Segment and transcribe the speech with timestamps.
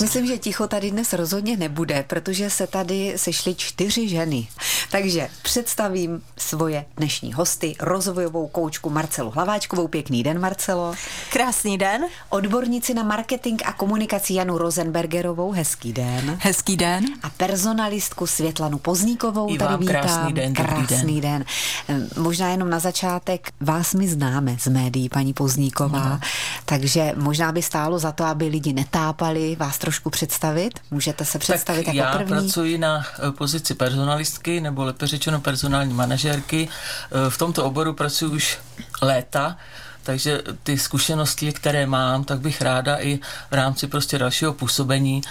[0.00, 4.48] Myslím, že ticho tady dnes rozhodně nebude, protože se tady sešly čtyři ženy.
[4.90, 9.88] Takže představím svoje dnešní hosty, rozvojovou koučku Marcelu Hlaváčkovou.
[9.88, 10.94] Pěkný den, Marcelo.
[11.32, 12.04] Krásný den.
[12.28, 15.52] Odbornici na marketing a komunikaci Janu Rosenbergerovou.
[15.52, 16.38] Hezký den.
[16.40, 17.04] Hezký den.
[17.22, 19.54] A personalistku Světlanu Pozníkovou.
[19.54, 19.94] I tady vám vítám.
[19.94, 20.54] krásný den.
[20.54, 21.44] Krásný den.
[21.88, 22.06] den.
[22.16, 26.20] Možná jenom na začátek vás my známe z médií, paní Pozníková, no.
[26.64, 30.80] takže možná by stálo za to, aby lidi netápali vás trošku představit?
[30.90, 32.28] Můžete se představit tak jako já první?
[32.28, 36.68] pracuji na eh, pozici personalistky, nebo lépe řečeno personální manažerky.
[36.68, 38.58] Eh, v tomto oboru pracuji už
[39.02, 39.56] léta,
[40.02, 43.16] takže ty zkušenosti, které mám, tak bych ráda i
[43.50, 45.22] v rámci prostě dalšího působení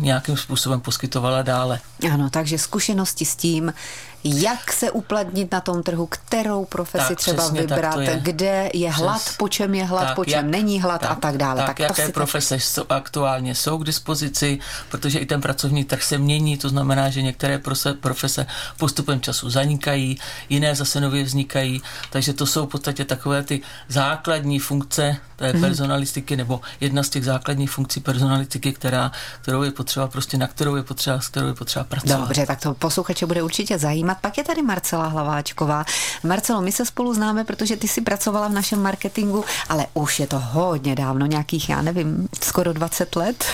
[0.00, 1.80] nějakým způsobem poskytovala dále.
[2.12, 3.72] Ano, takže zkušenosti s tím,
[4.24, 8.20] jak se uplatnit na tom trhu, kterou profesi tak, třeba vybrat, je.
[8.22, 11.10] kde je hlad, Přes, po čem je hlad, tak, po čem jak, není hlad tak,
[11.10, 11.56] a tak dále.
[11.56, 16.02] Tak, tak jaké to profese jsou, aktuálně jsou k dispozici, protože i ten pracovní trh
[16.02, 17.60] se mění, to znamená, že některé
[18.00, 18.46] profese
[18.78, 24.58] postupem času zanikají, jiné zase nově vznikají, takže to jsou v podstatě takové ty základní
[24.58, 25.60] funkce té mm.
[25.60, 29.12] personalistiky, nebo jedna z těch základních funkcí personalistiky, která,
[29.50, 32.20] kterou je potřeba, prostě na kterou je potřeba, s kterou je potřeba pracovat.
[32.20, 34.18] Dobře, tak to posluchače bude určitě zajímat.
[34.20, 35.84] Pak je tady Marcela Hlaváčková.
[36.24, 40.26] Marcelo, my se spolu známe, protože ty si pracovala v našem marketingu, ale už je
[40.26, 43.44] to hodně dávno, nějakých, já nevím, skoro 20 let.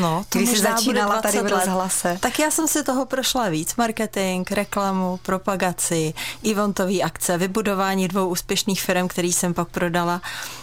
[0.00, 2.08] No, to Když jsi začínala tady v rozhlase.
[2.08, 2.20] Let.
[2.20, 3.76] Tak já jsem si toho prošla víc.
[3.76, 6.14] Marketing, reklamu, propagaci,
[6.50, 10.20] eventový akce, vybudování dvou úspěšných firm, který jsem pak prodala.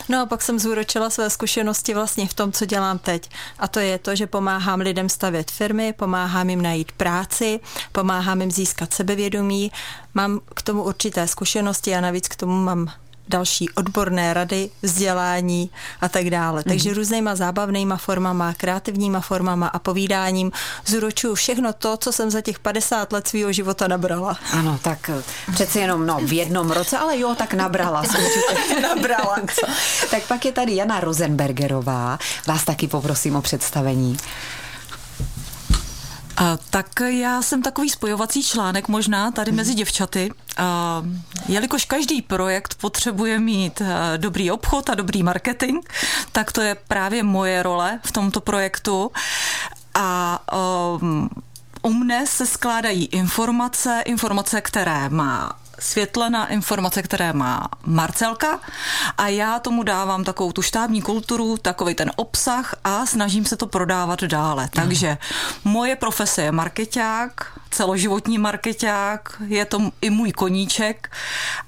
[0.09, 3.29] No a pak jsem zúročila své zkušenosti vlastně v tom, co dělám teď.
[3.59, 7.59] A to je to, že pomáhám lidem stavět firmy, pomáhám jim najít práci,
[7.91, 9.71] pomáhám jim získat sebevědomí.
[10.13, 12.91] Mám k tomu určité zkušenosti a navíc k tomu mám
[13.29, 15.69] další odborné rady, vzdělání
[16.01, 16.61] a tak dále.
[16.61, 16.69] Mm-hmm.
[16.69, 20.51] Takže různýma zábavnýma formama, kreativníma formama a povídáním
[20.85, 24.37] zúročuju všechno to, co jsem za těch 50 let svého života nabrala.
[24.51, 28.03] Ano, tak eh, přeci jenom no, v jednom roce, ale jo, tak nabrala.
[28.81, 29.35] nabrala.
[30.11, 32.19] tak pak je tady Jana Rosenbergerová.
[32.47, 34.17] Vás taky poprosím o představení.
[36.37, 39.77] A, tak já jsem takový spojovací článek možná tady mezi mhm.
[39.77, 40.29] děvčaty.
[40.57, 41.03] A,
[41.47, 45.85] jelikož každý projekt potřebuje mít a, dobrý obchod a dobrý marketing,
[46.31, 49.11] tak to je právě moje role v tomto projektu.
[49.93, 50.39] A
[51.01, 51.29] um,
[51.81, 58.59] u mne se skládají informace, informace, které má světlena informace, které má Marcelka
[59.17, 63.67] a já tomu dávám takovou tu štábní kulturu, takový ten obsah a snažím se to
[63.67, 64.69] prodávat dále.
[64.73, 65.17] Takže
[65.63, 71.11] moje profese je marketák, celoživotní marketák, je to i můj koníček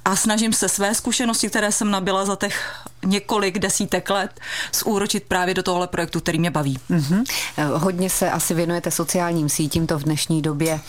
[0.05, 4.39] a snažím se své zkušenosti, které jsem nabila za těch několik desítek let,
[4.73, 6.79] zúročit právě do tohle projektu, který mě baví.
[6.89, 7.25] Mm-hmm.
[7.73, 10.79] Hodně se asi věnujete sociálním sítím, to v dnešní době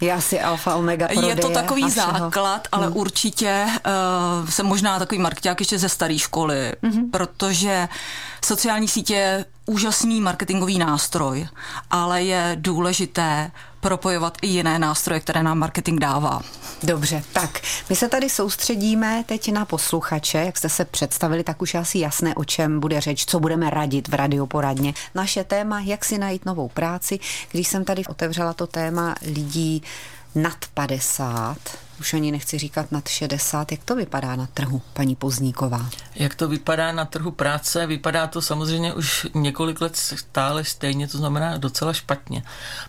[0.00, 2.96] je asi alfa omega Je to takový základ, ale hmm.
[2.96, 7.10] určitě uh, jsem možná takový marketák ještě ze staré školy, hmm.
[7.10, 7.88] protože
[8.44, 11.48] sociální sítě úžasný marketingový nástroj,
[11.90, 16.40] ale je důležité propojovat i jiné nástroje, které nám marketing dává.
[16.82, 20.38] Dobře, tak my se tady soustředíme teď na posluchače.
[20.38, 24.08] Jak jste se představili, tak už asi jasné, o čem bude řeč, co budeme radit
[24.08, 24.94] v radioporadně.
[25.14, 27.18] Naše téma, jak si najít novou práci.
[27.50, 29.82] Když jsem tady otevřela to téma lidí
[30.34, 31.56] nad 50,
[32.00, 33.72] už ani nechci říkat nad 60.
[33.72, 35.90] Jak to vypadá na trhu, paní Pozníková?
[36.14, 37.86] Jak to vypadá na trhu práce?
[37.86, 42.42] Vypadá to samozřejmě už několik let stále stejně, to znamená docela špatně,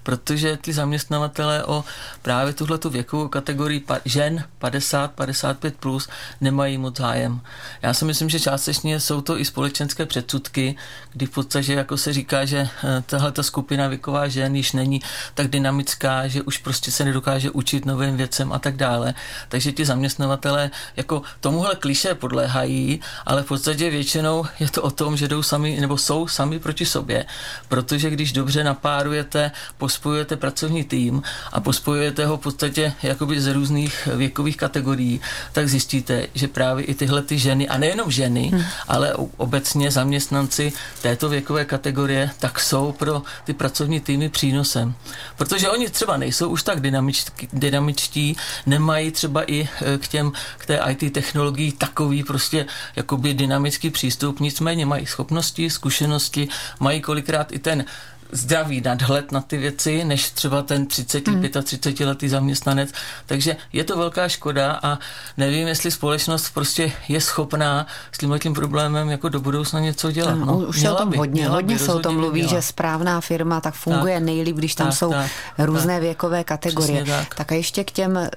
[0.03, 1.84] protože ty zaměstnavatele o
[2.22, 6.09] právě tuhle věkovou kategorii žen 50-55 plus
[6.42, 7.42] nemají moc zájem.
[7.81, 10.75] Já si myslím, že částečně jsou to i společenské předsudky,
[11.14, 15.02] kdy v podstatě jako se říká, že eh, tahle skupina věková žen již není
[15.34, 19.14] tak dynamická, že už prostě se nedokáže učit novým věcem a tak dále dále.
[19.50, 25.18] Takže ti zaměstnavatele jako tomuhle kliše podléhají, ale v podstatě většinou je to o tom,
[25.18, 27.26] že jdou sami nebo jsou sami proti sobě,
[27.68, 34.07] protože když dobře napárujete, pospojujete pracovní tým a pospojujete ho v podstatě jakoby z různých
[34.16, 35.22] věkových kategorií,
[35.52, 38.63] tak zjistíte, že právě i tyhle ty ženy, a nejenom ženy, hmm.
[38.88, 44.94] ale obecně zaměstnanci této věkové kategorie, tak jsou pro ty pracovní týmy přínosem.
[45.38, 48.36] Protože oni třeba nejsou už tak dynamičtí, dynamičtí
[48.66, 52.65] nemají mají třeba i eh, k těm, k té IT technologii takový prostě
[52.95, 56.50] jakoby dynamický přístup, nicméně mají schopnosti, zkušenosti,
[56.80, 57.86] mají kolikrát i ten
[58.31, 61.44] zdravý nadhled na ty věci, než třeba ten 30, hmm.
[61.64, 62.90] 35 letý zaměstnanec.
[63.26, 65.00] Takže je to velká škoda a
[65.38, 70.36] nevím, jestli společnost prostě je schopná s tím tím problémem jako do budoucna něco dělat.
[70.36, 72.56] No, už se o tom by, hodně, hodně by, se o tom mluví, měla.
[72.56, 76.44] že správná firma tak funguje tak, nejlíp, když tam tak, jsou tak, různé tak, věkové
[76.44, 77.06] kategorie.
[77.06, 77.36] Tak.
[77.36, 78.30] tak a ještě k těm eh,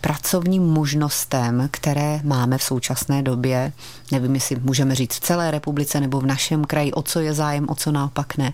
[0.00, 3.72] pracovním možnostem, které máme v současné době,
[4.12, 7.66] nevím, jestli můžeme říct v celé republice nebo v našem kraji, o co je zájem,
[7.68, 8.52] o co naopak ne.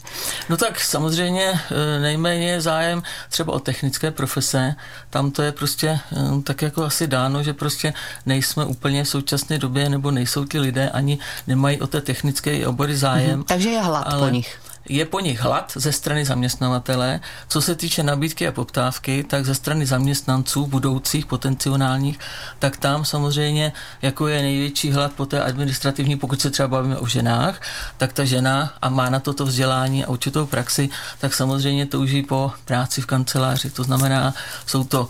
[0.49, 4.75] No tak samozřejmě eh, nejméně je zájem třeba o technické profese.
[5.11, 7.95] Tam to je prostě eh, tak jako asi dáno, že prostě
[8.27, 12.97] nejsme úplně v současné době, nebo nejsou ti lidé ani nemají o té technické obory
[12.97, 13.41] zájem.
[13.41, 13.45] Mm-hmm.
[13.45, 17.21] Takže je hlad ale, po nich je po nich hlad ze strany zaměstnavatele.
[17.49, 22.19] Co se týče nabídky a poptávky, tak ze strany zaměstnanců budoucích, potenciálních,
[22.59, 23.73] tak tam samozřejmě
[24.03, 27.61] jako je největší hlad po té administrativní, pokud se třeba bavíme o ženách,
[27.97, 30.89] tak ta žena a má na toto vzdělání a určitou praxi,
[31.19, 33.71] tak samozřejmě touží po práci v kanceláři.
[33.71, 34.35] To znamená,
[34.67, 35.09] jsou to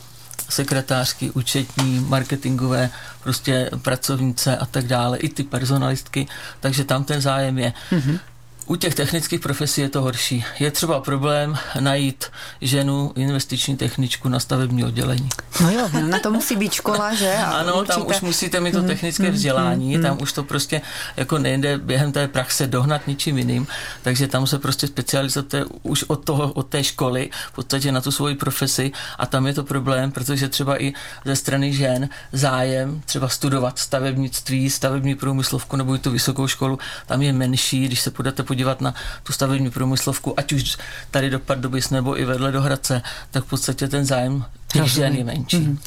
[0.48, 2.90] sekretářky, účetní, marketingové,
[3.22, 6.26] prostě pracovnice a tak dále, i ty personalistky,
[6.60, 7.72] takže tam ten zájem je.
[7.90, 8.18] Mm-hmm.
[8.66, 10.44] U těch technických profesí je to horší.
[10.58, 12.24] Je třeba problém najít
[12.60, 15.28] ženu, investiční techničku na stavební oddělení.
[15.60, 17.32] No jo, na to musí být škola, že?
[17.32, 17.92] A ano, určitě...
[17.92, 20.80] tam už musíte mít to mm, technické mm, vzdělání, mm, tam už to prostě
[21.16, 23.66] jako nejde během té praxe dohnat ničím jiným,
[24.02, 28.10] takže tam se prostě specializujete už od, toho, od té školy, v podstatě na tu
[28.10, 30.92] svoji profesi a tam je to problém, protože třeba i
[31.24, 37.22] ze strany žen zájem třeba studovat stavebnictví, stavební průmyslovku nebo i tu vysokou školu, tam
[37.22, 40.76] je menší, když se podáte podívat na tu stavební průmyslovku, ať už
[41.10, 45.14] tady do Pardubis nebo i vedle do Hradce, tak v podstatě ten zájem těch žen
[45.14, 45.56] je menší.
[45.56, 45.78] Mm-hmm.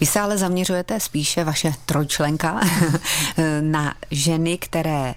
[0.00, 2.60] Vy se ale zaměřujete spíše, vaše trojčlenka,
[3.60, 5.14] na ženy, které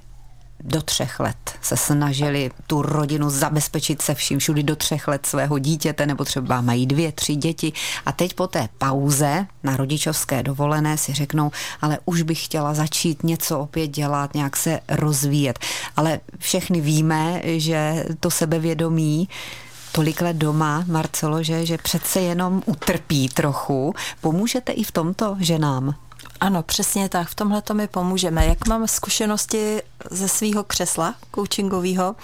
[0.63, 5.59] do třech let se snažili tu rodinu zabezpečit se vším všudy do třech let svého
[5.59, 7.73] dítěte, nebo třeba mají dvě, tři děti
[8.05, 11.51] a teď po té pauze na rodičovské dovolené si řeknou,
[11.81, 15.59] ale už bych chtěla začít něco opět dělat, nějak se rozvíjet.
[15.97, 19.29] Ale všechny víme, že to sebevědomí
[19.91, 23.93] tolik let doma, Marcelo, že, že přece jenom utrpí trochu.
[24.21, 25.95] Pomůžete i v tomto ženám?
[26.41, 27.29] Ano, přesně tak.
[27.29, 28.45] V tomhle to mi pomůžeme.
[28.45, 29.81] Jak mám zkušenosti
[30.11, 32.15] ze svého křesla coachingového,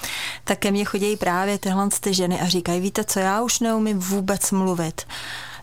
[0.43, 3.99] tak ke mně chodí právě tyhle ty ženy a říkají, víte co, já už neumím
[3.99, 5.01] vůbec mluvit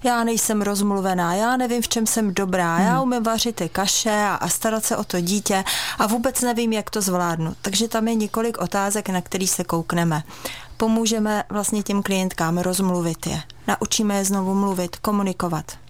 [0.04, 2.86] já nejsem rozmluvená, já nevím, v čem jsem dobrá, hmm.
[2.86, 5.64] já umím vařit ty kaše a, a starat se o to dítě
[5.98, 7.54] a vůbec nevím, jak to zvládnu.
[7.62, 10.22] Takže tam je několik otázek, na který se koukneme.
[10.76, 13.42] Pomůžeme vlastně těm klientkám rozmluvit je.
[13.68, 15.81] Naučíme je znovu mluvit, komunikovat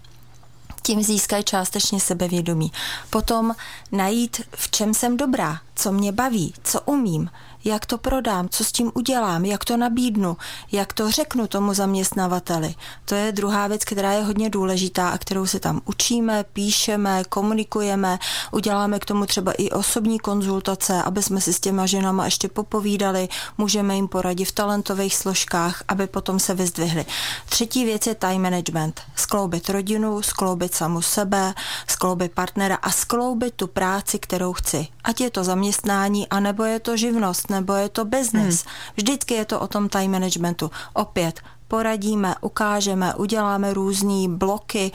[0.83, 2.71] tím získají částečně sebevědomí.
[3.09, 3.55] Potom
[3.91, 7.29] najít, v čem jsem dobrá, co mě baví, co umím,
[7.65, 10.37] jak to prodám, co s tím udělám, jak to nabídnu,
[10.71, 12.75] jak to řeknu tomu zaměstnavateli.
[13.05, 18.19] To je druhá věc, která je hodně důležitá a kterou se tam učíme, píšeme, komunikujeme,
[18.51, 23.29] uděláme k tomu třeba i osobní konzultace, aby jsme si s těma ženama ještě popovídali,
[23.57, 27.05] můžeme jim poradit v talentových složkách, aby potom se vyzdvihli.
[27.49, 29.01] Třetí věc je time management.
[29.15, 31.53] Skloubit rodinu, skloubit samu sebe,
[31.87, 34.87] skloubit partnera a skloubit tu práci, kterou chci.
[35.03, 38.63] Ať je to zaměstnání, anebo je to živnost, nebo je to business.
[38.63, 38.73] Hmm.
[38.97, 40.71] Vždycky je to o tom time managementu.
[40.93, 44.91] Opět, poradíme, ukážeme, uděláme různé bloky,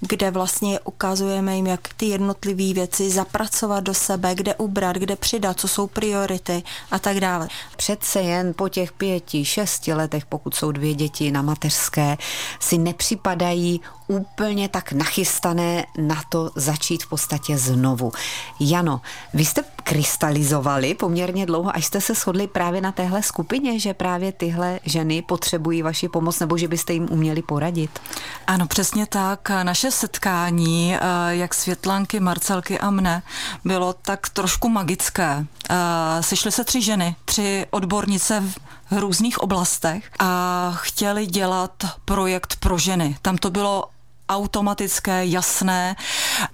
[0.00, 5.60] kde vlastně ukazujeme jim, jak ty jednotlivé věci zapracovat do sebe, kde ubrat, kde přidat,
[5.60, 7.48] co jsou priority a tak dále.
[7.76, 12.16] Přece jen po těch pěti, šesti letech, pokud jsou dvě děti na mateřské,
[12.60, 18.12] si nepřipadají úplně tak nachystané na to začít v podstatě znovu.
[18.60, 19.00] Jano,
[19.34, 24.32] vy jste krystalizovali poměrně dlouho, až jste se shodli právě na téhle skupině, že právě
[24.32, 28.00] tyhle ženy potřebují vaši pomoc, nebo že byste jim uměli poradit?
[28.46, 29.50] Ano, přesně tak.
[29.62, 31.00] Naše setkání, eh,
[31.30, 33.22] jak Světlanky, Marcelky a mne,
[33.64, 35.46] bylo tak trošku magické.
[35.70, 38.42] Eh, sešly se tři ženy, tři odbornice
[38.90, 41.72] v různých oblastech a chtěli dělat
[42.04, 43.16] projekt pro ženy.
[43.22, 43.84] Tam to bylo
[44.28, 45.96] automatické, jasné.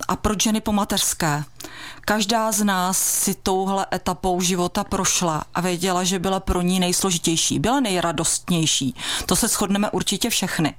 [0.09, 1.45] A proč ženy po mateřské?
[2.00, 7.59] Každá z nás si touhle etapou života prošla a věděla, že byla pro ní nejsložitější.
[7.59, 8.95] Byla nejradostnější.
[9.26, 10.75] To se shodneme určitě všechny.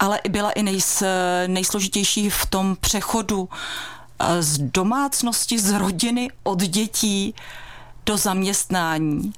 [0.00, 1.02] Ale byla i nejs,
[1.46, 3.48] nejsložitější v tom přechodu
[4.18, 7.34] eh, z domácnosti, z rodiny, od dětí
[8.06, 9.32] do zaměstnání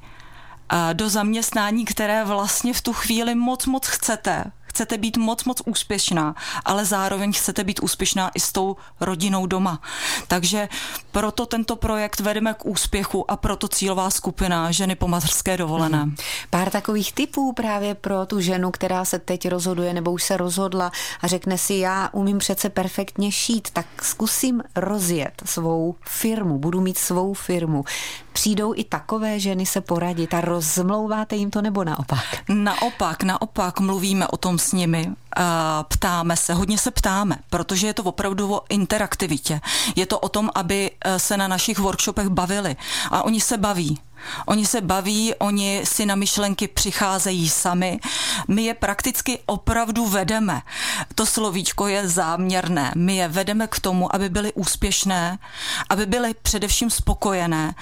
[0.92, 4.44] do zaměstnání, které vlastně v tu chvíli moc, moc chcete.
[4.72, 9.80] Chcete být moc, moc úspěšná, ale zároveň chcete být úspěšná i s tou rodinou doma.
[10.28, 10.68] Takže
[11.10, 15.98] proto tento projekt vedeme k úspěchu a proto cílová skupina ženy po mateřské dovolené.
[15.98, 16.16] Hmm.
[16.50, 20.92] Pár takových typů právě pro tu ženu, která se teď rozhoduje nebo už se rozhodla
[21.20, 26.98] a řekne si, já umím přece perfektně šít, tak zkusím rozjet svou firmu, budu mít
[26.98, 27.84] svou firmu.
[28.32, 32.24] Přijdou i takové ženy se poradit a rozmlouváte jim to nebo naopak?
[32.48, 35.12] Naopak, naopak mluvíme o tom s nimi,
[35.88, 39.60] ptáme se, hodně se ptáme, protože je to opravdu o interaktivitě.
[39.96, 42.76] Je to o tom, aby e, se na našich workshopech bavili
[43.10, 43.98] a oni se baví.
[44.46, 48.00] Oni se baví, oni si na myšlenky přicházejí sami.
[48.48, 50.62] My je prakticky opravdu vedeme.
[51.14, 52.92] To slovíčko je záměrné.
[52.96, 55.38] My je vedeme k tomu, aby byly úspěšné,
[55.88, 57.74] aby byly především spokojené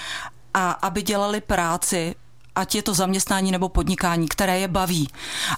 [0.54, 2.14] a aby dělali práci,
[2.54, 5.08] ať je to zaměstnání nebo podnikání, které je baví.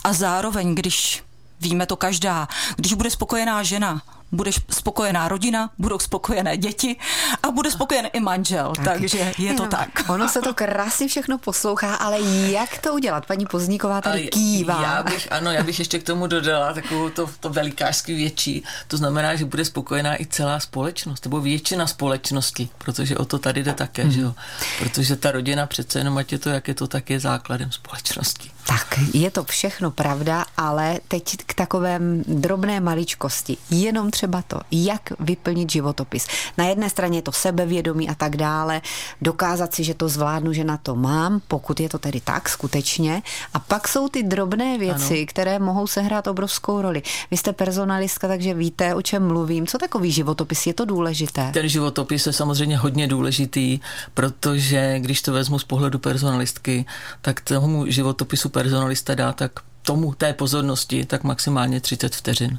[0.04, 1.22] A zároveň, když
[1.60, 6.96] víme to každá, když bude spokojená žena, bude spokojená rodina, budou spokojené děti
[7.42, 8.84] a bude spokojen i manžel, tak.
[8.84, 9.88] takže je to tak.
[10.08, 12.20] Ono se to krásně všechno poslouchá, ale
[12.50, 13.26] jak to udělat?
[13.26, 14.82] Paní Pozníková tady kývá.
[14.82, 18.64] Já bych, ano, já bych ještě k tomu dodala takovou to, to velikářský větší.
[18.88, 23.62] To znamená, že bude spokojená i celá společnost, nebo většina společnosti, protože o to tady
[23.62, 24.12] jde také, hmm.
[24.12, 24.28] že jo?
[24.28, 24.36] Mhm.
[24.78, 28.50] Protože ta rodina přece jenom, ať je to, jak je to, tak je základem společnosti.
[28.66, 33.56] Tak, je to všechno pravda, ale teď k takovém drobné maličkosti.
[33.70, 36.26] Jenom třeba to, jak vyplnit životopis.
[36.58, 38.80] Na jedné straně je to sebevědomí a tak dále,
[39.22, 43.22] dokázat si, že to zvládnu, že na to mám, pokud je to tedy tak skutečně.
[43.54, 45.26] A pak jsou ty drobné věci, ano.
[45.28, 47.02] které mohou sehrát obrovskou roli.
[47.30, 49.66] Vy jste personalistka, takže víte, o čem mluvím.
[49.66, 50.66] Co takový životopis?
[50.66, 51.50] Je to důležité?
[51.54, 53.80] Ten životopis je samozřejmě hodně důležitý,
[54.14, 56.84] protože když to vezmu z pohledu personalistky,
[57.20, 59.52] tak tomu životopisu personalista dá tak
[59.82, 62.58] tomu té pozornosti tak maximálně 30 vteřin.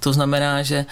[0.00, 0.86] To znamená, že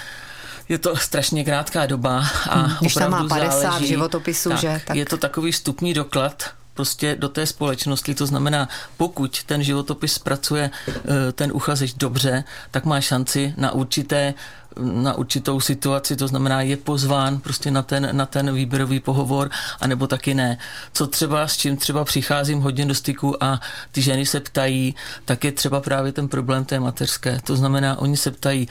[0.68, 4.80] je to strašně krátká doba a hmm, Když tam má 50 záleží, životopisů, tak, že?
[4.86, 4.96] Tak...
[4.96, 8.14] Je to takový vstupní doklad prostě do té společnosti.
[8.14, 14.34] To znamená, pokud ten životopis zpracuje eh, ten uchazeč dobře, tak má šanci na určité
[14.80, 20.06] na určitou situaci, to znamená je pozván prostě na ten, na ten výběrový pohovor, anebo
[20.06, 20.58] taky ne.
[20.92, 23.60] Co třeba, s čím třeba přicházím hodně do styku a
[23.92, 27.40] ty ženy se ptají, tak je třeba právě ten problém té mateřské.
[27.44, 28.68] To znamená, oni se ptají,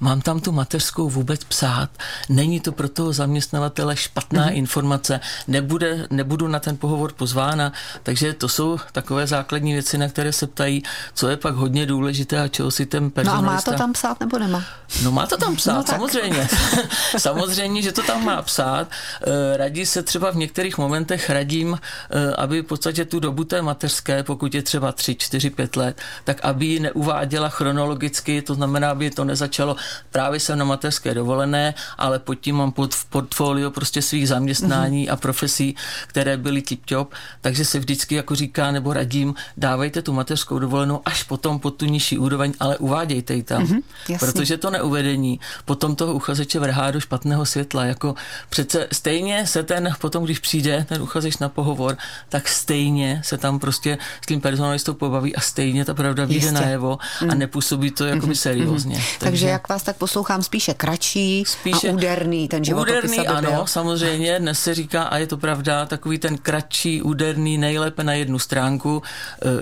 [0.00, 1.90] mám tam tu mateřskou vůbec psát,
[2.28, 4.56] není to pro toho zaměstnavatele špatná mm-hmm.
[4.56, 7.72] informace, nebude, nebudu na ten pohovor pozvána,
[8.02, 10.82] takže to jsou takové základní věci, na které se ptají,
[11.14, 13.46] co je pak hodně důležité a čeho si ten personalista...
[13.46, 14.64] No a má to tam psát nebo nemá?
[15.02, 16.48] No má to tam psát, no, samozřejmě.
[17.18, 18.88] samozřejmě, že to tam má psát.
[19.22, 21.78] Eh, radí se třeba v některých momentech radím,
[22.10, 26.00] eh, aby v podstatě tu dobu té mateřské, pokud je třeba 3, 4, 5 let,
[26.24, 29.76] tak aby ji neuváděla chronologicky, to znamená, aby to nezačalo
[30.10, 35.06] právě jsem na mateřské dovolené, ale pod tím mám pod, v portfolio prostě svých zaměstnání
[35.06, 35.12] mm-hmm.
[35.12, 35.76] a profesí,
[36.06, 37.06] které byly tip-top,
[37.40, 41.86] takže se vždycky jako říká nebo radím, dávejte tu mateřskou dovolenou až potom pod tu
[41.86, 47.00] nižší úroveň, ale uvádějte ji tam, mm-hmm, protože to neuvedení potom toho uchazeče vrhá do
[47.00, 48.14] špatného světla, jako
[48.50, 51.96] přece stejně se ten potom, když přijde ten uchazeč na pohovor,
[52.28, 56.98] tak stejně se tam prostě s tím personalistou pobaví a stejně ta pravda vyjde najevo
[57.22, 57.30] mm.
[57.30, 57.38] a mhm.
[57.38, 58.36] nepůsobí to jakoby mm-hmm.
[58.36, 58.96] seriózně.
[58.96, 59.18] Mm-hmm.
[59.18, 63.04] Takže, takže jak vás tak poslouchám, spíše kratší spíše a úderný ten životopis.
[63.04, 63.66] Úderný, ano, byl.
[63.66, 68.38] samozřejmě, dnes se říká, a je to pravda, takový ten kratší, úderný, nejlépe na jednu
[68.38, 69.02] stránku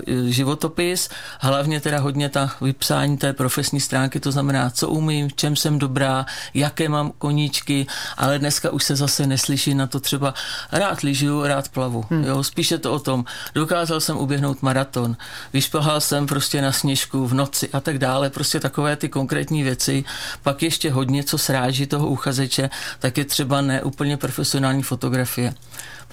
[0.07, 5.33] e, životopis, hlavně teda hodně ta vypsání té profesní stránky, to znamená, co umím, v
[5.33, 10.33] čem jsem dobrá, jaké mám koníčky, ale dneska už se zase neslyší na to třeba
[10.71, 12.05] rád lyžuju, rád plavu.
[12.09, 12.23] Hmm.
[12.23, 15.17] Jo, spíše to o tom, dokázal jsem uběhnout maraton,
[15.53, 20.02] vyšplhal jsem prostě na sněžku v noci a tak dále, prostě takové ty konkrétní věci,
[20.43, 22.69] pak ještě hodně, co sráží toho uchazeče,
[22.99, 25.53] tak je třeba neúplně profesionální fotografie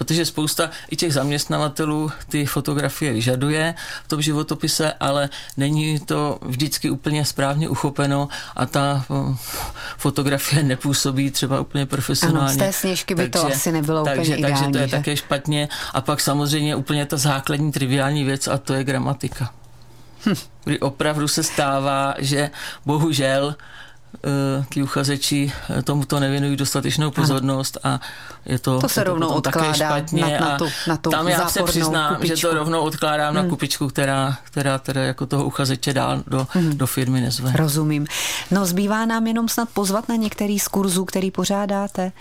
[0.01, 6.89] protože spousta i těch zaměstnavatelů ty fotografie vyžaduje v tom životopise, ale není to vždycky
[6.89, 9.35] úplně správně uchopeno a ta hm,
[9.97, 12.47] fotografie nepůsobí třeba úplně profesionálně.
[12.47, 14.73] Ano, z té sněžky by takže, to asi nebylo takže, úplně takže ideální.
[14.73, 14.97] Takže to je že?
[14.97, 19.53] také špatně a pak samozřejmě úplně ta základní triviální věc a to je gramatika.
[20.25, 20.35] Hm.
[20.63, 22.49] Kdy opravdu se stává, že
[22.85, 23.55] bohužel Eh,
[24.69, 27.99] ti uchazeči eh, tomuto nevěnují dostatečnou pozornost a
[28.45, 31.09] je to, to se je rovnou to odkládá také špatně na, na tu, na tu
[31.09, 32.35] tam já se přiznám, kupičku.
[32.35, 33.43] že to rovnou odkládám hmm.
[33.43, 36.77] na kupičku, která, která teda jako toho uchazeče dál do, hmm.
[36.77, 37.51] do firmy nezve.
[37.55, 38.07] Rozumím.
[38.51, 42.11] No zbývá nám jenom snad pozvat na některý z kurzů, který pořádáte.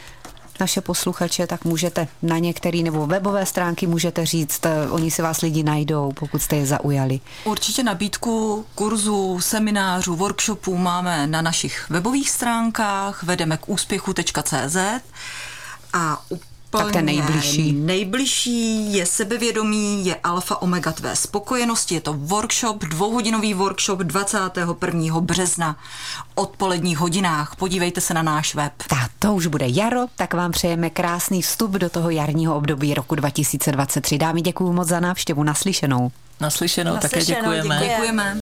[0.60, 5.40] Naše posluchače, tak můžete na některé nebo webové stránky můžete říct, eh, oni si vás
[5.40, 7.20] lidi najdou, pokud jste je zaujali.
[7.44, 14.76] Určitě nabídku kurzů, seminářů, workshopů máme na našich webových stránkách, vedeme k úspěchu.cz
[15.92, 16.22] a
[16.70, 17.72] tak ten nejbližší.
[17.72, 21.94] Nejbližší je sebevědomí, je alfa omega tvé spokojenosti.
[21.94, 25.20] Je to workshop, dvouhodinový workshop 21.
[25.20, 25.76] března
[26.34, 27.56] odpoledních hodinách.
[27.56, 28.72] Podívejte se na náš web.
[28.88, 33.14] Tak to už bude jaro, tak vám přejeme krásný vstup do toho jarního období roku
[33.14, 34.18] 2023.
[34.18, 35.42] Dámy, děkuji moc za návštěvu.
[35.42, 36.10] Naslyšenou.
[36.40, 37.80] Naslyšenou, Naslyšenou také děkujeme.
[37.88, 38.36] Děkujeme.